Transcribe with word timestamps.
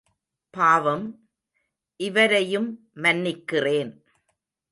பாவம், 0.53 1.05
இவரையும் 1.99 2.69
மன்னிக்கிறேன். 2.95 3.91